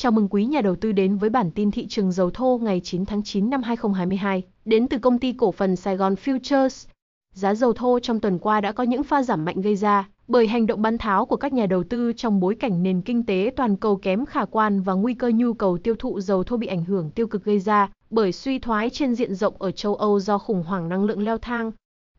Chào 0.00 0.12
mừng 0.12 0.28
quý 0.28 0.44
nhà 0.44 0.60
đầu 0.60 0.76
tư 0.76 0.92
đến 0.92 1.16
với 1.16 1.30
bản 1.30 1.50
tin 1.50 1.70
thị 1.70 1.86
trường 1.86 2.12
dầu 2.12 2.30
thô 2.30 2.60
ngày 2.62 2.80
9 2.84 3.04
tháng 3.06 3.22
9 3.22 3.50
năm 3.50 3.62
2022, 3.62 4.42
đến 4.64 4.88
từ 4.88 4.98
công 4.98 5.18
ty 5.18 5.32
cổ 5.32 5.52
phần 5.52 5.76
Sài 5.76 5.96
Gòn 5.96 6.14
Futures. 6.14 6.86
Giá 7.34 7.54
dầu 7.54 7.72
thô 7.72 7.98
trong 8.00 8.20
tuần 8.20 8.38
qua 8.38 8.60
đã 8.60 8.72
có 8.72 8.84
những 8.84 9.04
pha 9.04 9.22
giảm 9.22 9.44
mạnh 9.44 9.60
gây 9.60 9.76
ra 9.76 10.08
bởi 10.28 10.46
hành 10.46 10.66
động 10.66 10.82
bán 10.82 10.98
tháo 10.98 11.26
của 11.26 11.36
các 11.36 11.52
nhà 11.52 11.66
đầu 11.66 11.84
tư 11.84 12.12
trong 12.16 12.40
bối 12.40 12.54
cảnh 12.54 12.82
nền 12.82 13.02
kinh 13.02 13.26
tế 13.26 13.52
toàn 13.56 13.76
cầu 13.76 13.96
kém 13.96 14.26
khả 14.26 14.44
quan 14.44 14.82
và 14.82 14.92
nguy 14.92 15.14
cơ 15.14 15.30
nhu 15.34 15.54
cầu 15.54 15.78
tiêu 15.78 15.94
thụ 15.98 16.20
dầu 16.20 16.44
thô 16.44 16.56
bị 16.56 16.66
ảnh 16.66 16.84
hưởng 16.84 17.10
tiêu 17.10 17.26
cực 17.26 17.44
gây 17.44 17.58
ra 17.58 17.90
bởi 18.10 18.32
suy 18.32 18.58
thoái 18.58 18.90
trên 18.90 19.14
diện 19.14 19.34
rộng 19.34 19.54
ở 19.58 19.70
châu 19.70 19.94
Âu 19.94 20.20
do 20.20 20.38
khủng 20.38 20.62
hoảng 20.62 20.88
năng 20.88 21.04
lượng 21.04 21.24
leo 21.24 21.38
thang. 21.38 21.72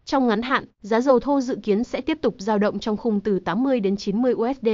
Trong 0.06 0.28
ngắn 0.28 0.42
hạn, 0.42 0.66
giá 0.82 1.02
dầu 1.02 1.20
thô 1.20 1.42
dự 1.42 1.58
kiến 1.64 1.84
sẽ 1.84 2.02
tiếp 2.02 2.18
tục 2.22 2.36
dao 2.38 2.58
động 2.58 2.80
trong 2.80 2.98
khung 2.98 3.20
từ 3.20 3.40
80 3.40 3.80
đến 3.80 3.98
90 3.98 4.34
USD, 4.34 4.68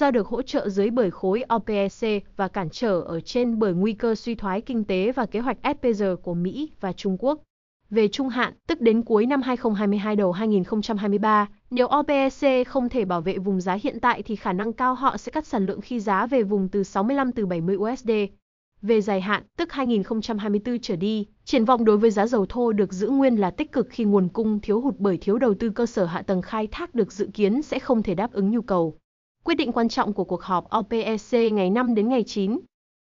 do 0.00 0.10
được 0.10 0.26
hỗ 0.26 0.42
trợ 0.42 0.68
dưới 0.68 0.90
bởi 0.90 1.10
khối 1.10 1.44
OPEC 1.54 2.24
và 2.36 2.48
cản 2.48 2.68
trở 2.70 3.00
ở 3.00 3.20
trên 3.20 3.58
bởi 3.58 3.74
nguy 3.74 3.92
cơ 3.92 4.14
suy 4.14 4.34
thoái 4.34 4.60
kinh 4.60 4.84
tế 4.84 5.12
và 5.12 5.26
kế 5.26 5.40
hoạch 5.40 5.58
SPG 5.64 6.02
của 6.22 6.34
Mỹ 6.34 6.70
và 6.80 6.92
Trung 6.92 7.16
Quốc. 7.20 7.42
Về 7.90 8.08
trung 8.08 8.28
hạn, 8.28 8.54
tức 8.66 8.80
đến 8.80 9.02
cuối 9.02 9.26
năm 9.26 9.42
2022 9.42 10.16
đầu 10.16 10.32
2023, 10.32 11.48
nếu 11.70 11.88
OPEC 11.98 12.68
không 12.68 12.88
thể 12.88 13.04
bảo 13.04 13.20
vệ 13.20 13.38
vùng 13.38 13.60
giá 13.60 13.78
hiện 13.82 14.00
tại 14.00 14.22
thì 14.22 14.36
khả 14.36 14.52
năng 14.52 14.72
cao 14.72 14.94
họ 14.94 15.16
sẽ 15.16 15.32
cắt 15.32 15.46
sản 15.46 15.66
lượng 15.66 15.80
khi 15.80 16.00
giá 16.00 16.26
về 16.26 16.42
vùng 16.42 16.68
từ 16.68 16.82
65 16.82 17.32
từ 17.32 17.46
70 17.46 17.76
USD. 17.76 18.10
Về 18.82 19.00
dài 19.00 19.20
hạn, 19.20 19.42
tức 19.56 19.72
2024 19.72 20.78
trở 20.78 20.96
đi, 20.96 21.26
triển 21.44 21.64
vọng 21.64 21.84
đối 21.84 21.96
với 21.96 22.10
giá 22.10 22.26
dầu 22.26 22.46
thô 22.46 22.72
được 22.72 22.92
giữ 22.92 23.08
nguyên 23.08 23.36
là 23.36 23.50
tích 23.50 23.72
cực 23.72 23.86
khi 23.90 24.04
nguồn 24.04 24.28
cung 24.28 24.60
thiếu 24.60 24.80
hụt 24.80 24.94
bởi 24.98 25.18
thiếu 25.18 25.38
đầu 25.38 25.54
tư 25.54 25.70
cơ 25.70 25.86
sở 25.86 26.04
hạ 26.04 26.22
tầng 26.22 26.42
khai 26.42 26.66
thác 26.66 26.94
được 26.94 27.12
dự 27.12 27.28
kiến 27.34 27.62
sẽ 27.62 27.78
không 27.78 28.02
thể 28.02 28.14
đáp 28.14 28.32
ứng 28.32 28.50
nhu 28.50 28.62
cầu. 28.62 28.99
Quyết 29.44 29.54
định 29.54 29.72
quan 29.72 29.88
trọng 29.88 30.12
của 30.12 30.24
cuộc 30.24 30.42
họp 30.42 30.64
OPEC 30.78 31.52
ngày 31.52 31.70
5 31.70 31.94
đến 31.94 32.08
ngày 32.08 32.24
9. 32.26 32.60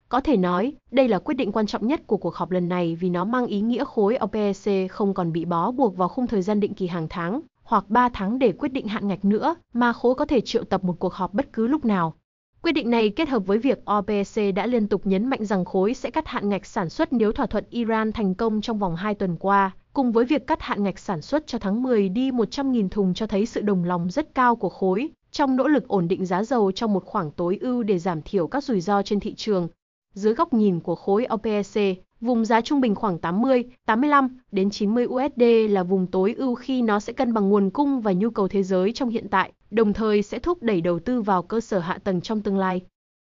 Có 0.08 0.20
thể 0.20 0.36
nói, 0.36 0.72
đây 0.90 1.08
là 1.08 1.18
quyết 1.18 1.34
định 1.34 1.52
quan 1.52 1.66
trọng 1.66 1.86
nhất 1.86 2.06
của 2.06 2.16
cuộc 2.16 2.34
họp 2.34 2.50
lần 2.50 2.68
này 2.68 2.96
vì 3.00 3.10
nó 3.10 3.24
mang 3.24 3.46
ý 3.46 3.60
nghĩa 3.60 3.84
khối 3.84 4.18
OPEC 4.24 4.90
không 4.90 5.14
còn 5.14 5.32
bị 5.32 5.44
bó 5.44 5.70
buộc 5.70 5.96
vào 5.96 6.08
khung 6.08 6.26
thời 6.26 6.42
gian 6.42 6.60
định 6.60 6.74
kỳ 6.74 6.86
hàng 6.86 7.06
tháng 7.10 7.40
hoặc 7.62 7.84
3 7.88 8.08
tháng 8.08 8.38
để 8.38 8.52
quyết 8.52 8.68
định 8.68 8.88
hạn 8.88 9.08
ngạch 9.08 9.24
nữa, 9.24 9.54
mà 9.72 9.92
khối 9.92 10.14
có 10.14 10.24
thể 10.24 10.40
triệu 10.40 10.64
tập 10.64 10.84
một 10.84 10.96
cuộc 10.98 11.14
họp 11.14 11.34
bất 11.34 11.52
cứ 11.52 11.66
lúc 11.66 11.84
nào. 11.84 12.14
Quyết 12.62 12.72
định 12.72 12.90
này 12.90 13.10
kết 13.10 13.28
hợp 13.28 13.46
với 13.46 13.58
việc 13.58 13.78
OPEC 13.98 14.54
đã 14.54 14.66
liên 14.66 14.88
tục 14.88 15.06
nhấn 15.06 15.26
mạnh 15.26 15.44
rằng 15.44 15.64
khối 15.64 15.94
sẽ 15.94 16.10
cắt 16.10 16.26
hạn 16.28 16.48
ngạch 16.48 16.66
sản 16.66 16.88
xuất 16.88 17.12
nếu 17.12 17.32
thỏa 17.32 17.46
thuận 17.46 17.64
Iran 17.70 18.12
thành 18.12 18.34
công 18.34 18.60
trong 18.60 18.78
vòng 18.78 18.96
2 18.96 19.14
tuần 19.14 19.36
qua, 19.36 19.70
cùng 19.92 20.12
với 20.12 20.24
việc 20.24 20.46
cắt 20.46 20.62
hạn 20.62 20.82
ngạch 20.82 20.98
sản 20.98 21.22
xuất 21.22 21.46
cho 21.46 21.58
tháng 21.58 21.82
10 21.82 22.08
đi 22.08 22.30
100.000 22.30 22.88
thùng 22.88 23.14
cho 23.14 23.26
thấy 23.26 23.46
sự 23.46 23.60
đồng 23.60 23.84
lòng 23.84 24.10
rất 24.10 24.34
cao 24.34 24.56
của 24.56 24.68
khối, 24.68 25.10
trong 25.36 25.56
nỗ 25.56 25.68
lực 25.68 25.88
ổn 25.88 26.08
định 26.08 26.26
giá 26.26 26.44
dầu 26.44 26.72
trong 26.72 26.92
một 26.92 27.04
khoảng 27.04 27.30
tối 27.30 27.58
ưu 27.60 27.82
để 27.82 27.98
giảm 27.98 28.22
thiểu 28.22 28.46
các 28.46 28.64
rủi 28.64 28.80
ro 28.80 29.02
trên 29.02 29.20
thị 29.20 29.34
trường. 29.34 29.68
Dưới 30.14 30.34
góc 30.34 30.54
nhìn 30.54 30.80
của 30.80 30.94
khối 30.94 31.26
OPEC, 31.34 32.04
vùng 32.20 32.44
giá 32.44 32.60
trung 32.60 32.80
bình 32.80 32.94
khoảng 32.94 33.18
80, 33.18 33.64
85 33.86 34.38
đến 34.52 34.70
90 34.70 35.06
USD 35.06 35.42
là 35.70 35.82
vùng 35.82 36.06
tối 36.06 36.34
ưu 36.38 36.54
khi 36.54 36.82
nó 36.82 37.00
sẽ 37.00 37.12
cân 37.12 37.34
bằng 37.34 37.48
nguồn 37.48 37.70
cung 37.70 38.00
và 38.00 38.12
nhu 38.12 38.30
cầu 38.30 38.48
thế 38.48 38.62
giới 38.62 38.92
trong 38.92 39.08
hiện 39.08 39.28
tại, 39.28 39.52
đồng 39.70 39.92
thời 39.92 40.22
sẽ 40.22 40.38
thúc 40.38 40.62
đẩy 40.62 40.80
đầu 40.80 40.98
tư 40.98 41.22
vào 41.22 41.42
cơ 41.42 41.60
sở 41.60 41.78
hạ 41.78 41.98
tầng 42.04 42.20
trong 42.20 42.40
tương 42.40 42.58
lai. 42.58 42.80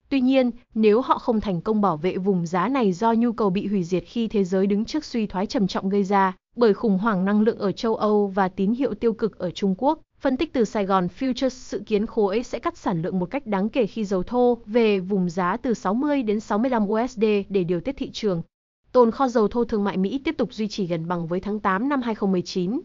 Tuy 0.09 0.21
nhiên, 0.21 0.51
nếu 0.73 1.01
họ 1.01 1.17
không 1.17 1.41
thành 1.41 1.61
công 1.61 1.81
bảo 1.81 1.97
vệ 1.97 2.17
vùng 2.17 2.45
giá 2.45 2.67
này 2.67 2.91
do 2.91 3.13
nhu 3.13 3.31
cầu 3.31 3.49
bị 3.49 3.67
hủy 3.67 3.83
diệt 3.83 4.03
khi 4.07 4.27
thế 4.27 4.43
giới 4.43 4.67
đứng 4.67 4.85
trước 4.85 5.05
suy 5.05 5.27
thoái 5.27 5.45
trầm 5.45 5.67
trọng 5.67 5.89
gây 5.89 6.03
ra 6.03 6.33
bởi 6.55 6.73
khủng 6.73 6.97
hoảng 6.97 7.25
năng 7.25 7.41
lượng 7.41 7.57
ở 7.57 7.71
châu 7.71 7.95
Âu 7.95 8.27
và 8.27 8.47
tín 8.47 8.73
hiệu 8.73 8.93
tiêu 8.93 9.13
cực 9.13 9.37
ở 9.37 9.51
Trung 9.51 9.75
Quốc, 9.77 9.99
Phân 10.19 10.37
tích 10.37 10.53
từ 10.53 10.65
Sài 10.65 10.85
Gòn 10.85 11.07
Futures 11.19 11.69
dự 11.69 11.79
kiến 11.85 12.05
khối 12.05 12.43
sẽ 12.43 12.59
cắt 12.59 12.77
sản 12.77 13.01
lượng 13.01 13.19
một 13.19 13.25
cách 13.25 13.47
đáng 13.47 13.69
kể 13.69 13.87
khi 13.87 14.05
dầu 14.05 14.23
thô 14.23 14.57
về 14.65 14.99
vùng 14.99 15.29
giá 15.29 15.57
từ 15.57 15.73
60 15.73 16.23
đến 16.23 16.39
65 16.39 16.89
USD 16.89 17.23
để 17.49 17.63
điều 17.63 17.81
tiết 17.81 17.97
thị 17.97 18.11
trường. 18.11 18.41
Tồn 18.91 19.11
kho 19.11 19.27
dầu 19.27 19.47
thô 19.47 19.63
thương 19.63 19.83
mại 19.83 19.97
Mỹ 19.97 20.21
tiếp 20.23 20.35
tục 20.37 20.53
duy 20.53 20.67
trì 20.67 20.87
gần 20.87 21.07
bằng 21.07 21.27
với 21.27 21.39
tháng 21.39 21.59
8 21.59 21.89
năm 21.89 22.01
2019. 22.01 22.81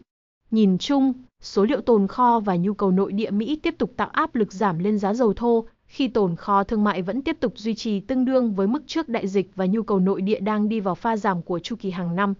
Nhìn 0.51 0.77
chung, 0.77 1.13
số 1.41 1.63
liệu 1.63 1.81
tồn 1.81 2.07
kho 2.07 2.39
và 2.39 2.55
nhu 2.55 2.73
cầu 2.73 2.91
nội 2.91 3.11
địa 3.11 3.31
Mỹ 3.31 3.59
tiếp 3.63 3.75
tục 3.77 3.91
tạo 3.97 4.09
áp 4.09 4.35
lực 4.35 4.53
giảm 4.53 4.79
lên 4.79 4.99
giá 4.99 5.13
dầu 5.13 5.33
thô, 5.33 5.65
khi 5.85 6.07
tồn 6.07 6.35
kho 6.35 6.63
thương 6.63 6.83
mại 6.83 7.01
vẫn 7.01 7.21
tiếp 7.21 7.37
tục 7.39 7.53
duy 7.55 7.75
trì 7.75 7.99
tương 7.99 8.25
đương 8.25 8.53
với 8.55 8.67
mức 8.67 8.83
trước 8.87 9.09
đại 9.09 9.27
dịch 9.27 9.51
và 9.55 9.65
nhu 9.65 9.83
cầu 9.83 9.99
nội 9.99 10.21
địa 10.21 10.39
đang 10.39 10.69
đi 10.69 10.79
vào 10.79 10.95
pha 10.95 11.17
giảm 11.17 11.41
của 11.41 11.59
chu 11.59 11.75
kỳ 11.79 11.91
hàng 11.91 12.15
năm. 12.15 12.33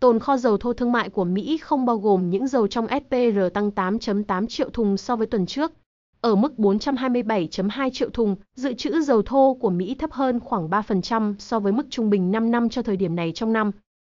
Tồn 0.00 0.18
kho 0.18 0.36
dầu 0.36 0.56
thô 0.56 0.72
thương 0.72 0.92
mại 0.92 1.08
của 1.08 1.24
Mỹ 1.24 1.58
không 1.58 1.86
bao 1.86 1.96
gồm 1.98 2.30
những 2.30 2.48
dầu 2.48 2.66
trong 2.66 2.86
SPR 2.86 3.38
tăng 3.54 3.70
8.8 3.70 4.46
triệu 4.46 4.70
thùng 4.70 4.96
so 4.96 5.16
với 5.16 5.26
tuần 5.26 5.46
trước. 5.46 5.72
Ở 6.20 6.34
mức 6.34 6.52
427.2 6.56 7.90
triệu 7.90 8.10
thùng, 8.10 8.36
dự 8.54 8.74
trữ 8.74 9.00
dầu 9.00 9.22
thô 9.22 9.56
của 9.60 9.70
Mỹ 9.70 9.94
thấp 9.94 10.12
hơn 10.12 10.40
khoảng 10.40 10.68
3% 10.68 11.34
so 11.38 11.60
với 11.60 11.72
mức 11.72 11.86
trung 11.90 12.10
bình 12.10 12.30
5 12.30 12.50
năm 12.50 12.68
cho 12.68 12.82
thời 12.82 12.96
điểm 12.96 13.16
này 13.16 13.32
trong 13.34 13.52
năm. 13.52 13.70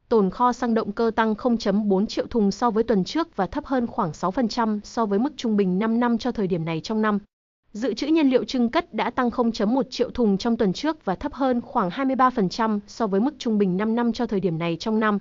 Tồn 0.09 0.29
kho 0.29 0.53
xăng 0.53 0.73
động 0.73 0.91
cơ 0.91 1.11
tăng 1.15 1.33
0.4 1.33 2.05
triệu 2.05 2.25
thùng 2.27 2.51
so 2.51 2.71
với 2.71 2.83
tuần 2.83 3.03
trước 3.03 3.35
và 3.35 3.47
thấp 3.47 3.65
hơn 3.65 3.87
khoảng 3.87 4.11
6% 4.11 4.79
so 4.83 5.05
với 5.05 5.19
mức 5.19 5.33
trung 5.37 5.57
bình 5.57 5.79
5 5.79 5.99
năm 5.99 6.17
cho 6.17 6.31
thời 6.31 6.47
điểm 6.47 6.65
này 6.65 6.81
trong 6.81 7.01
năm. 7.01 7.19
Dự 7.71 7.93
trữ 7.93 8.07
nhiên 8.07 8.29
liệu 8.29 8.43
trưng 8.43 8.69
cất 8.69 8.93
đã 8.93 9.09
tăng 9.09 9.29
0.1 9.29 9.83
triệu 9.89 10.09
thùng 10.09 10.37
trong 10.37 10.57
tuần 10.57 10.73
trước 10.73 11.05
và 11.05 11.15
thấp 11.15 11.33
hơn 11.33 11.61
khoảng 11.61 11.89
23% 11.89 12.79
so 12.87 13.07
với 13.07 13.21
mức 13.21 13.35
trung 13.37 13.57
bình 13.57 13.77
5 13.77 13.95
năm 13.95 14.13
cho 14.13 14.25
thời 14.25 14.39
điểm 14.39 14.57
này 14.57 14.77
trong 14.79 14.99
năm. 14.99 15.19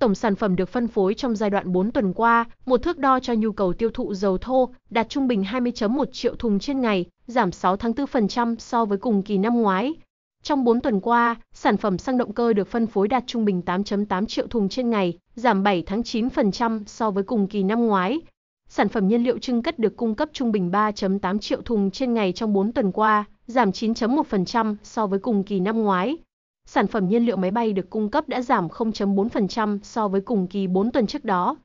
Tổng 0.00 0.14
sản 0.14 0.36
phẩm 0.36 0.56
được 0.56 0.68
phân 0.68 0.88
phối 0.88 1.14
trong 1.14 1.36
giai 1.36 1.50
đoạn 1.50 1.72
4 1.72 1.92
tuần 1.92 2.12
qua, 2.12 2.44
một 2.66 2.82
thước 2.82 2.98
đo 2.98 3.20
cho 3.20 3.32
nhu 3.32 3.52
cầu 3.52 3.72
tiêu 3.72 3.90
thụ 3.90 4.14
dầu 4.14 4.38
thô, 4.38 4.68
đạt 4.90 5.08
trung 5.08 5.28
bình 5.28 5.42
20.1 5.42 6.04
triệu 6.12 6.34
thùng 6.34 6.58
trên 6.58 6.80
ngày, 6.80 7.04
giảm 7.26 7.52
6 7.52 7.76
tháng 7.76 7.92
4% 7.92 8.56
so 8.58 8.84
với 8.84 8.98
cùng 8.98 9.22
kỳ 9.22 9.38
năm 9.38 9.62
ngoái. 9.62 9.94
Trong 10.42 10.64
4 10.64 10.80
tuần 10.80 11.00
qua, 11.00 11.36
sản 11.54 11.76
phẩm 11.76 11.98
xăng 11.98 12.18
động 12.18 12.32
cơ 12.32 12.52
được 12.52 12.68
phân 12.68 12.86
phối 12.86 13.08
đạt 13.08 13.24
trung 13.26 13.44
bình 13.44 13.62
8.8 13.66 14.26
triệu 14.26 14.46
thùng 14.46 14.68
trên 14.68 14.90
ngày, 14.90 15.18
giảm 15.34 15.62
7 15.62 15.82
tháng 15.82 16.00
9% 16.00 16.82
so 16.86 17.10
với 17.10 17.24
cùng 17.24 17.46
kỳ 17.46 17.62
năm 17.62 17.86
ngoái. 17.86 18.20
Sản 18.68 18.88
phẩm 18.88 19.08
nhiên 19.08 19.24
liệu 19.24 19.38
trưng 19.38 19.62
cất 19.62 19.78
được 19.78 19.96
cung 19.96 20.14
cấp 20.14 20.28
trung 20.32 20.52
bình 20.52 20.70
3.8 20.70 21.38
triệu 21.38 21.62
thùng 21.62 21.90
trên 21.90 22.14
ngày 22.14 22.32
trong 22.32 22.52
4 22.52 22.72
tuần 22.72 22.92
qua, 22.92 23.24
giảm 23.46 23.70
9.1% 23.70 24.76
so 24.82 25.06
với 25.06 25.18
cùng 25.18 25.44
kỳ 25.44 25.60
năm 25.60 25.82
ngoái 25.82 26.18
sản 26.72 26.86
phẩm 26.86 27.08
nhiên 27.08 27.24
liệu 27.26 27.36
máy 27.36 27.50
bay 27.50 27.72
được 27.72 27.90
cung 27.90 28.10
cấp 28.10 28.28
đã 28.28 28.42
giảm 28.42 28.68
0.4% 28.68 29.78
so 29.82 30.08
với 30.08 30.20
cùng 30.20 30.46
kỳ 30.46 30.66
4 30.66 30.92
tuần 30.92 31.06
trước 31.06 31.24
đó. 31.24 31.56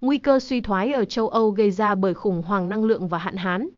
Nguy 0.00 0.18
cơ 0.18 0.40
suy 0.40 0.60
thoái 0.60 0.92
ở 0.92 1.04
châu 1.04 1.28
Âu 1.28 1.50
gây 1.50 1.70
ra 1.70 1.94
bởi 1.94 2.14
khủng 2.14 2.42
hoảng 2.42 2.68
năng 2.68 2.84
lượng 2.84 3.08
và 3.08 3.18
hạn 3.18 3.36
hán. 3.36 3.68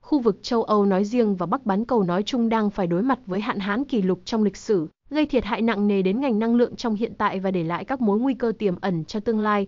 Khu 0.00 0.18
vực 0.18 0.38
châu 0.42 0.62
Âu 0.62 0.86
nói 0.86 1.04
riêng 1.04 1.36
và 1.36 1.46
Bắc 1.46 1.66
bán 1.66 1.84
cầu 1.84 2.02
nói 2.02 2.22
chung 2.22 2.48
đang 2.48 2.70
phải 2.70 2.86
đối 2.86 3.02
mặt 3.02 3.18
với 3.26 3.40
hạn 3.40 3.58
hán 3.58 3.84
kỷ 3.84 4.02
lục 4.02 4.20
trong 4.24 4.42
lịch 4.42 4.56
sử, 4.56 4.88
gây 5.10 5.26
thiệt 5.26 5.44
hại 5.44 5.62
nặng 5.62 5.88
nề 5.88 6.02
đến 6.02 6.20
ngành 6.20 6.38
năng 6.38 6.54
lượng 6.54 6.76
trong 6.76 6.94
hiện 6.94 7.12
tại 7.18 7.40
và 7.40 7.50
để 7.50 7.64
lại 7.64 7.84
các 7.84 8.00
mối 8.00 8.18
nguy 8.18 8.34
cơ 8.34 8.52
tiềm 8.58 8.74
ẩn 8.80 9.04
cho 9.04 9.20
tương 9.20 9.40
lai. 9.40 9.66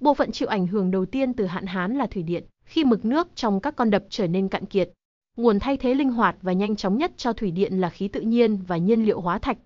Bộ 0.00 0.14
phận 0.14 0.32
chịu 0.32 0.48
ảnh 0.48 0.66
hưởng 0.66 0.90
đầu 0.90 1.06
tiên 1.06 1.32
từ 1.32 1.46
hạn 1.46 1.66
hán 1.66 1.94
là 1.94 2.06
thủy 2.06 2.22
điện, 2.22 2.44
khi 2.64 2.84
mực 2.84 3.04
nước 3.04 3.28
trong 3.34 3.60
các 3.60 3.76
con 3.76 3.90
đập 3.90 4.04
trở 4.10 4.26
nên 4.26 4.48
cạn 4.48 4.66
kiệt. 4.66 4.90
Nguồn 5.36 5.58
thay 5.60 5.76
thế 5.76 5.94
linh 5.94 6.12
hoạt 6.12 6.36
và 6.42 6.52
nhanh 6.52 6.76
chóng 6.76 6.98
nhất 6.98 7.12
cho 7.16 7.32
thủy 7.32 7.50
điện 7.50 7.80
là 7.80 7.88
khí 7.90 8.08
tự 8.08 8.20
nhiên 8.20 8.58
và 8.66 8.76
nhiên 8.76 9.04
liệu 9.04 9.20
hóa 9.20 9.38
thạch, 9.38 9.58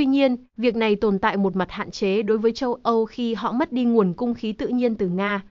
Tuy 0.00 0.06
nhiên, 0.06 0.36
việc 0.56 0.76
này 0.76 0.96
tồn 0.96 1.18
tại 1.18 1.36
một 1.36 1.56
mặt 1.56 1.70
hạn 1.70 1.90
chế 1.90 2.22
đối 2.22 2.38
với 2.38 2.52
châu 2.52 2.74
Âu 2.82 3.04
khi 3.04 3.34
họ 3.34 3.52
mất 3.52 3.72
đi 3.72 3.84
nguồn 3.84 4.12
cung 4.12 4.34
khí 4.34 4.52
tự 4.52 4.68
nhiên 4.68 4.94
từ 4.94 5.08
Nga. 5.08 5.44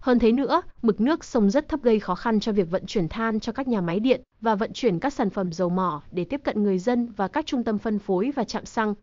Hơn 0.00 0.18
thế 0.18 0.32
nữa, 0.32 0.62
mực 0.82 1.00
nước 1.00 1.24
sông 1.24 1.50
rất 1.50 1.68
thấp 1.68 1.82
gây 1.82 2.00
khó 2.00 2.14
khăn 2.14 2.40
cho 2.40 2.52
việc 2.52 2.70
vận 2.70 2.86
chuyển 2.86 3.08
than 3.08 3.40
cho 3.40 3.52
các 3.52 3.68
nhà 3.68 3.80
máy 3.80 4.00
điện 4.00 4.20
và 4.40 4.54
vận 4.54 4.70
chuyển 4.72 4.98
các 4.98 5.12
sản 5.12 5.30
phẩm 5.30 5.52
dầu 5.52 5.68
mỏ 5.68 6.02
để 6.12 6.24
tiếp 6.24 6.40
cận 6.44 6.62
người 6.62 6.78
dân 6.78 7.12
và 7.16 7.28
các 7.28 7.46
trung 7.46 7.64
tâm 7.64 7.78
phân 7.78 7.98
phối 7.98 8.30
và 8.36 8.44
trạm 8.44 8.64
xăng. 8.64 8.94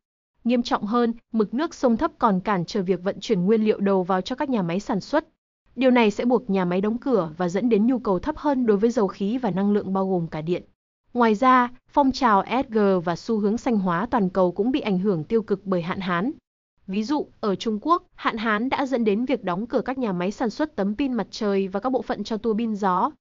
Nghiêm 0.44 0.64
trọng 0.64 0.84
hơn, 0.84 1.14
mực 1.32 1.54
nước 1.54 1.74
sông 1.74 1.98
thấp 1.98 2.12
còn 2.20 2.40
cản 2.40 2.66
trở 2.66 2.82
việc 2.82 3.04
vận 3.04 3.20
chuyển 3.20 3.46
nguyên 3.46 3.64
liệu 3.66 3.80
đầu 3.80 4.04
vào 4.04 4.22
cho 4.22 4.36
các 4.36 4.50
nhà 4.50 4.62
máy 4.62 4.80
sản 4.80 5.00
xuất. 5.00 5.28
Điều 5.76 5.92
này 5.92 6.12
sẽ 6.12 6.26
buộc 6.26 6.50
nhà 6.50 6.66
máy 6.66 6.82
đóng 6.82 6.98
cửa 6.98 7.30
và 7.38 7.50
dẫn 7.50 7.70
đến 7.70 7.88
nhu 7.88 8.00
cầu 8.00 8.20
thấp 8.20 8.38
hơn 8.38 8.66
đối 8.66 8.78
với 8.78 8.90
dầu 8.90 9.08
khí 9.08 9.38
và 9.38 9.52
năng 9.52 9.72
lượng 9.72 9.94
bao 9.94 10.10
gồm 10.10 10.28
cả 10.28 10.42
điện. 10.42 10.64
Ngoài 11.14 11.36
ra, 11.36 11.70
phong 11.90 12.12
trào 12.12 12.42
ESG 12.42 12.78
và 13.04 13.16
xu 13.16 13.40
hướng 13.40 13.58
xanh 13.58 13.78
hóa 13.78 14.08
toàn 14.12 14.30
cầu 14.30 14.52
cũng 14.52 14.72
bị 14.72 14.80
ảnh 14.80 15.00
hưởng 15.00 15.24
tiêu 15.24 15.42
cực 15.42 15.66
bởi 15.66 15.82
hạn 15.82 16.00
hán. 16.00 16.32
Ví 16.88 17.04
dụ, 17.04 17.28
ở 17.40 17.56
Trung 17.56 17.80
Quốc, 17.82 18.04
hạn 18.16 18.38
hán 18.38 18.70
đã 18.70 18.86
dẫn 18.86 19.04
đến 19.04 19.26
việc 19.26 19.44
đóng 19.44 19.68
cửa 19.68 19.82
các 19.86 19.98
nhà 19.98 20.12
máy 20.12 20.32
sản 20.32 20.50
xuất 20.50 20.76
tấm 20.76 20.96
pin 20.96 21.14
mặt 21.14 21.28
trời 21.32 21.68
và 21.68 21.80
các 21.80 21.90
bộ 21.90 22.02
phận 22.02 22.24
cho 22.24 22.38
tua 22.38 22.54
bin 22.54 22.76
gió. 22.76 23.12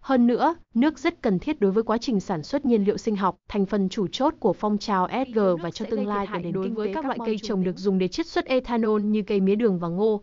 Hơn 0.00 0.26
nữa, 0.26 0.54
nước 0.74 0.98
rất 0.98 1.22
cần 1.22 1.38
thiết 1.38 1.60
đối 1.60 1.70
với 1.72 1.82
quá 1.82 1.98
trình 1.98 2.20
sản 2.20 2.42
xuất 2.42 2.66
nhiên 2.66 2.84
liệu 2.84 2.96
sinh 2.96 3.16
học, 3.16 3.36
thành 3.48 3.66
phần 3.66 3.88
chủ 3.88 4.06
chốt 4.12 4.34
của 4.40 4.52
phong 4.52 4.78
trào 4.78 5.06
ESG 5.06 5.38
và 5.62 5.70
cho 5.70 5.86
tương 5.90 6.06
lai 6.06 6.26
của 6.32 6.38
nền 6.38 6.52
đối 6.52 6.68
với 6.68 6.94
các 6.94 7.04
loại 7.04 7.18
cây 7.26 7.36
trồng 7.42 7.64
được 7.64 7.78
dùng 7.78 7.98
để 7.98 8.08
chiết 8.08 8.26
xuất 8.26 8.44
ethanol 8.44 9.02
như 9.02 9.22
cây 9.22 9.40
mía 9.40 9.54
đường 9.54 9.78
và 9.78 9.88
ngô. 9.88 10.22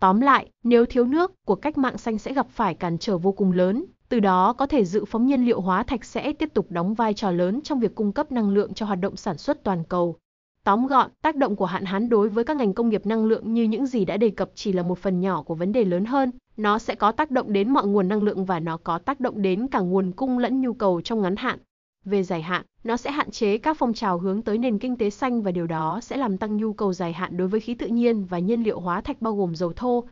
Tóm 0.00 0.20
lại, 0.20 0.50
nếu 0.64 0.86
thiếu 0.86 1.04
nước, 1.04 1.32
cuộc 1.46 1.54
cách 1.54 1.78
mạng 1.78 1.98
xanh 1.98 2.18
sẽ 2.18 2.32
gặp 2.32 2.46
phải 2.50 2.74
cản 2.74 2.98
trở 2.98 3.18
vô 3.18 3.32
cùng 3.32 3.52
lớn, 3.52 3.84
từ 4.08 4.20
đó 4.20 4.52
có 4.52 4.66
thể 4.66 4.84
dự 4.84 5.04
phóng 5.04 5.26
nhiên 5.26 5.44
liệu 5.44 5.60
hóa 5.60 5.82
thạch 5.82 6.04
sẽ 6.04 6.32
tiếp 6.32 6.54
tục 6.54 6.66
đóng 6.70 6.94
vai 6.94 7.14
trò 7.14 7.30
lớn 7.30 7.60
trong 7.60 7.80
việc 7.80 7.94
cung 7.94 8.12
cấp 8.12 8.32
năng 8.32 8.50
lượng 8.50 8.74
cho 8.74 8.86
hoạt 8.86 9.00
động 9.00 9.16
sản 9.16 9.38
xuất 9.38 9.64
toàn 9.64 9.84
cầu. 9.88 10.16
Tóm 10.64 10.86
gọn, 10.86 11.10
tác 11.22 11.36
động 11.36 11.56
của 11.56 11.64
hạn 11.64 11.84
hán 11.84 12.08
đối 12.08 12.28
với 12.28 12.44
các 12.44 12.56
ngành 12.56 12.74
công 12.74 12.88
nghiệp 12.88 13.06
năng 13.06 13.24
lượng 13.24 13.54
như 13.54 13.62
những 13.64 13.86
gì 13.86 14.04
đã 14.04 14.16
đề 14.16 14.30
cập 14.30 14.50
chỉ 14.54 14.72
là 14.72 14.82
một 14.82 14.98
phần 14.98 15.20
nhỏ 15.20 15.42
của 15.42 15.54
vấn 15.54 15.72
đề 15.72 15.84
lớn 15.84 16.04
hơn, 16.04 16.30
nó 16.56 16.78
sẽ 16.78 16.94
có 16.94 17.12
tác 17.12 17.30
động 17.30 17.52
đến 17.52 17.70
mọi 17.70 17.86
nguồn 17.86 18.08
năng 18.08 18.22
lượng 18.22 18.44
và 18.44 18.60
nó 18.60 18.76
có 18.76 18.98
tác 18.98 19.20
động 19.20 19.42
đến 19.42 19.66
cả 19.68 19.80
nguồn 19.80 20.12
cung 20.12 20.38
lẫn 20.38 20.60
nhu 20.60 20.72
cầu 20.72 21.00
trong 21.00 21.22
ngắn 21.22 21.36
hạn. 21.36 21.58
Về 22.04 22.22
dài 22.22 22.42
hạn, 22.42 22.62
nó 22.84 22.96
sẽ 22.96 23.10
hạn 23.10 23.30
chế 23.30 23.58
các 23.58 23.76
phong 23.78 23.92
trào 23.92 24.18
hướng 24.18 24.42
tới 24.42 24.58
nền 24.58 24.78
kinh 24.78 24.96
tế 24.96 25.10
xanh 25.10 25.42
và 25.42 25.50
điều 25.50 25.66
đó 25.66 26.00
sẽ 26.02 26.16
làm 26.16 26.38
tăng 26.38 26.56
nhu 26.56 26.72
cầu 26.72 26.92
dài 26.92 27.12
hạn 27.12 27.36
đối 27.36 27.48
với 27.48 27.60
khí 27.60 27.74
tự 27.74 27.86
nhiên 27.86 28.24
và 28.24 28.38
nhiên 28.38 28.62
liệu 28.62 28.80
hóa 28.80 29.00
thạch 29.00 29.22
bao 29.22 29.36
gồm 29.36 29.54
dầu 29.54 29.72
thô. 29.72 30.04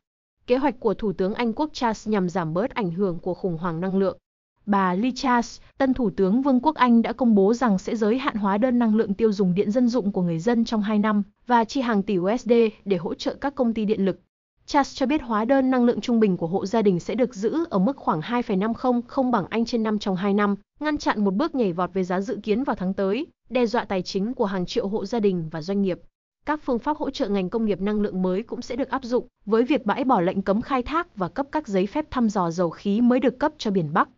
Kế 0.46 0.56
hoạch 0.56 0.80
của 0.80 0.94
Thủ 0.94 1.12
tướng 1.12 1.34
Anh 1.34 1.52
Quốc 1.52 1.70
Charles 1.72 2.08
nhằm 2.08 2.28
giảm 2.28 2.54
bớt 2.54 2.70
ảnh 2.70 2.90
hưởng 2.90 3.18
của 3.18 3.34
khủng 3.34 3.58
hoảng 3.58 3.80
năng 3.80 3.96
lượng. 3.96 4.18
Bà 4.66 4.96
Liz 4.96 5.12
Truss, 5.14 5.60
tân 5.78 5.94
Thủ 5.94 6.10
tướng 6.10 6.42
Vương 6.42 6.60
quốc 6.60 6.74
Anh 6.74 7.02
đã 7.02 7.12
công 7.12 7.34
bố 7.34 7.54
rằng 7.54 7.78
sẽ 7.78 7.96
giới 7.96 8.18
hạn 8.18 8.36
hóa 8.36 8.58
đơn 8.58 8.78
năng 8.78 8.94
lượng 8.94 9.14
tiêu 9.14 9.32
dùng 9.32 9.54
điện 9.54 9.70
dân 9.70 9.88
dụng 9.88 10.12
của 10.12 10.22
người 10.22 10.38
dân 10.38 10.64
trong 10.64 10.82
2 10.82 10.98
năm 10.98 11.22
và 11.46 11.64
chi 11.64 11.80
hàng 11.80 12.02
tỷ 12.02 12.18
USD 12.18 12.52
để 12.84 12.96
hỗ 12.96 13.14
trợ 13.14 13.34
các 13.34 13.54
công 13.54 13.74
ty 13.74 13.84
điện 13.84 14.04
lực. 14.04 14.20
Charles 14.66 14.96
cho 14.96 15.06
biết 15.06 15.22
hóa 15.22 15.44
đơn 15.44 15.70
năng 15.70 15.84
lượng 15.84 16.00
trung 16.00 16.20
bình 16.20 16.36
của 16.36 16.46
hộ 16.46 16.66
gia 16.66 16.82
đình 16.82 17.00
sẽ 17.00 17.14
được 17.14 17.34
giữ 17.34 17.64
ở 17.70 17.78
mức 17.78 17.96
khoảng 17.96 18.20
2,50 18.20 19.02
không 19.06 19.30
bằng 19.30 19.46
Anh 19.50 19.64
trên 19.64 19.82
năm 19.82 19.98
trong 19.98 20.16
2 20.16 20.34
năm, 20.34 20.56
ngăn 20.80 20.98
chặn 20.98 21.24
một 21.24 21.34
bước 21.34 21.54
nhảy 21.54 21.72
vọt 21.72 21.90
về 21.94 22.04
giá 22.04 22.20
dự 22.20 22.38
kiến 22.42 22.64
vào 22.64 22.76
tháng 22.76 22.94
tới, 22.94 23.26
đe 23.50 23.66
dọa 23.66 23.84
tài 23.84 24.02
chính 24.02 24.34
của 24.34 24.46
hàng 24.46 24.66
triệu 24.66 24.88
hộ 24.88 25.06
gia 25.06 25.20
đình 25.20 25.48
và 25.50 25.62
doanh 25.62 25.82
nghiệp. 25.82 26.00
Các 26.46 26.60
phương 26.62 26.78
pháp 26.78 26.96
hỗ 26.96 27.10
trợ 27.10 27.28
ngành 27.28 27.50
công 27.50 27.64
nghiệp 27.64 27.80
năng 27.80 28.00
lượng 28.00 28.22
mới 28.22 28.42
cũng 28.42 28.62
sẽ 28.62 28.76
được 28.76 28.90
áp 28.90 29.04
dụng, 29.04 29.26
với 29.46 29.64
việc 29.64 29.86
bãi 29.86 30.04
bỏ 30.04 30.20
lệnh 30.20 30.42
cấm 30.42 30.62
khai 30.62 30.82
thác 30.82 31.16
và 31.16 31.28
cấp 31.28 31.46
các 31.52 31.68
giấy 31.68 31.86
phép 31.86 32.10
thăm 32.10 32.28
dò 32.28 32.50
dầu 32.50 32.70
khí 32.70 33.00
mới 33.00 33.20
được 33.20 33.38
cấp 33.38 33.52
cho 33.58 33.70
biển 33.70 33.92
Bắc. 33.92 34.08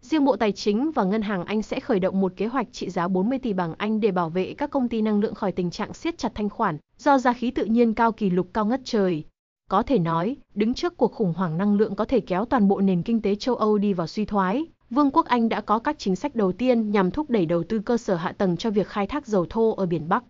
Riêng 0.00 0.24
Bộ 0.24 0.36
Tài 0.36 0.52
chính 0.52 0.90
và 0.90 1.04
Ngân 1.04 1.22
hàng 1.22 1.44
Anh 1.44 1.62
sẽ 1.62 1.80
khởi 1.80 2.00
động 2.00 2.20
một 2.20 2.32
kế 2.36 2.46
hoạch 2.46 2.66
trị 2.72 2.90
giá 2.90 3.08
40 3.08 3.38
tỷ 3.38 3.52
bảng 3.52 3.74
Anh 3.78 4.00
để 4.00 4.10
bảo 4.10 4.30
vệ 4.30 4.54
các 4.54 4.70
công 4.70 4.88
ty 4.88 5.02
năng 5.02 5.20
lượng 5.20 5.34
khỏi 5.34 5.52
tình 5.52 5.70
trạng 5.70 5.94
siết 5.94 6.18
chặt 6.18 6.32
thanh 6.34 6.48
khoản 6.48 6.78
do 6.98 7.18
giá 7.18 7.32
khí 7.32 7.50
tự 7.50 7.64
nhiên 7.64 7.94
cao 7.94 8.12
kỷ 8.12 8.30
lục 8.30 8.48
cao 8.52 8.66
ngất 8.66 8.80
trời. 8.84 9.24
Có 9.70 9.82
thể 9.82 9.98
nói, 9.98 10.36
đứng 10.54 10.74
trước 10.74 10.96
cuộc 10.96 11.12
khủng 11.12 11.34
hoảng 11.36 11.58
năng 11.58 11.76
lượng 11.76 11.94
có 11.94 12.04
thể 12.04 12.20
kéo 12.20 12.44
toàn 12.44 12.68
bộ 12.68 12.80
nền 12.80 13.02
kinh 13.02 13.22
tế 13.22 13.34
châu 13.34 13.54
Âu 13.54 13.78
đi 13.78 13.92
vào 13.92 14.06
suy 14.06 14.24
thoái, 14.24 14.66
Vương 14.90 15.10
quốc 15.10 15.26
Anh 15.26 15.48
đã 15.48 15.60
có 15.60 15.78
các 15.78 15.98
chính 15.98 16.16
sách 16.16 16.34
đầu 16.34 16.52
tiên 16.52 16.90
nhằm 16.90 17.10
thúc 17.10 17.30
đẩy 17.30 17.46
đầu 17.46 17.62
tư 17.62 17.78
cơ 17.78 17.96
sở 17.96 18.14
hạ 18.14 18.32
tầng 18.32 18.56
cho 18.56 18.70
việc 18.70 18.86
khai 18.86 19.06
thác 19.06 19.26
dầu 19.26 19.46
thô 19.50 19.74
ở 19.74 19.86
biển 19.86 20.08
Bắc. 20.08 20.24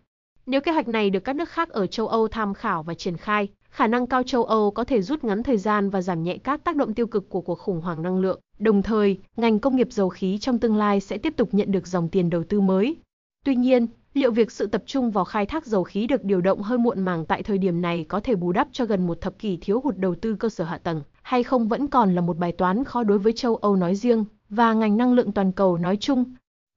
Nếu 0.48 0.60
kế 0.60 0.72
hoạch 0.72 0.88
này 0.88 1.10
được 1.10 1.24
các 1.24 1.36
nước 1.36 1.48
khác 1.48 1.68
ở 1.68 1.86
châu 1.86 2.08
Âu 2.08 2.28
tham 2.28 2.54
khảo 2.54 2.82
và 2.82 2.94
triển 2.94 3.16
khai, 3.16 3.48
khả 3.70 3.86
năng 3.86 4.06
cao 4.06 4.22
châu 4.22 4.44
Âu 4.44 4.70
có 4.70 4.84
thể 4.84 5.02
rút 5.02 5.24
ngắn 5.24 5.42
thời 5.42 5.56
gian 5.56 5.90
và 5.90 6.02
giảm 6.02 6.22
nhẹ 6.22 6.38
các 6.38 6.64
tác 6.64 6.76
động 6.76 6.94
tiêu 6.94 7.06
cực 7.06 7.28
của 7.28 7.40
cuộc 7.40 7.58
khủng 7.58 7.80
hoảng 7.80 8.02
năng 8.02 8.18
lượng. 8.18 8.40
Đồng 8.58 8.82
thời, 8.82 9.18
ngành 9.36 9.58
công 9.58 9.76
nghiệp 9.76 9.88
dầu 9.90 10.08
khí 10.08 10.38
trong 10.38 10.58
tương 10.58 10.76
lai 10.76 11.00
sẽ 11.00 11.18
tiếp 11.18 11.36
tục 11.36 11.48
nhận 11.52 11.72
được 11.72 11.86
dòng 11.86 12.08
tiền 12.08 12.30
đầu 12.30 12.44
tư 12.44 12.60
mới. 12.60 12.96
Tuy 13.44 13.56
nhiên, 13.56 13.86
liệu 14.14 14.30
việc 14.30 14.50
sự 14.50 14.66
tập 14.66 14.82
trung 14.86 15.10
vào 15.10 15.24
khai 15.24 15.46
thác 15.46 15.66
dầu 15.66 15.84
khí 15.84 16.06
được 16.06 16.24
điều 16.24 16.40
động 16.40 16.62
hơi 16.62 16.78
muộn 16.78 17.02
màng 17.02 17.24
tại 17.26 17.42
thời 17.42 17.58
điểm 17.58 17.80
này 17.80 18.04
có 18.08 18.20
thể 18.20 18.34
bù 18.34 18.52
đắp 18.52 18.68
cho 18.72 18.84
gần 18.84 19.06
một 19.06 19.20
thập 19.20 19.38
kỷ 19.38 19.56
thiếu 19.56 19.80
hụt 19.84 19.96
đầu 19.96 20.14
tư 20.14 20.34
cơ 20.34 20.48
sở 20.48 20.64
hạ 20.64 20.78
tầng, 20.78 21.02
hay 21.22 21.42
không 21.42 21.68
vẫn 21.68 21.88
còn 21.88 22.14
là 22.14 22.20
một 22.20 22.38
bài 22.38 22.52
toán 22.52 22.84
khó 22.84 23.02
đối 23.02 23.18
với 23.18 23.32
châu 23.32 23.56
Âu 23.56 23.76
nói 23.76 23.94
riêng 23.94 24.24
và 24.48 24.72
ngành 24.74 24.96
năng 24.96 25.12
lượng 25.12 25.32
toàn 25.32 25.52
cầu 25.52 25.78
nói 25.78 25.96
chung. 25.96 26.24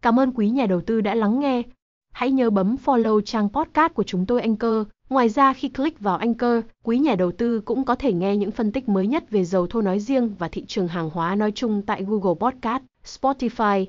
Cảm 0.02 0.20
ơn 0.20 0.32
quý 0.32 0.50
nhà 0.50 0.66
đầu 0.66 0.82
tư 0.82 1.02
đã 1.02 1.16
lắng 1.16 1.40
nghe. 1.40 1.64
Hãy 2.12 2.32
nhớ 2.32 2.50
bấm 2.50 2.76
follow 2.86 3.22
trang 3.22 3.50
podcast 3.50 3.94
của 3.94 4.04
chúng 4.04 4.26
tôi 4.26 4.42
Anchor. 4.42 4.88
Ngoài 5.10 5.30
ra 5.30 5.54
khi 5.54 5.70
click 5.70 6.00
vào 6.00 6.18
Anchor, 6.18 6.64
quý 6.84 6.98
nhà 6.98 7.16
đầu 7.16 7.32
tư 7.32 7.62
cũng 7.62 7.86
có 7.86 7.96
thể 7.96 8.14
nghe 8.14 8.38
những 8.38 8.52
phân 8.52 8.72
tích 8.72 8.90
mới 8.90 9.08
nhất 9.08 9.30
về 9.30 9.46
dầu 9.46 9.68
thô 9.68 9.82
nói 9.82 10.00
riêng 10.00 10.36
và 10.40 10.48
thị 10.48 10.66
trường 10.68 10.88
hàng 10.88 11.10
hóa 11.10 11.36
nói 11.36 11.52
chung 11.52 11.82
tại 11.82 12.04
Google 12.04 12.34
Podcast, 12.40 12.84
Spotify. 13.06 13.86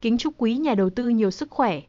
Kính 0.00 0.18
chúc 0.18 0.34
quý 0.38 0.56
nhà 0.56 0.74
đầu 0.74 0.90
tư 0.90 1.08
nhiều 1.08 1.30
sức 1.30 1.50
khỏe. 1.50 1.80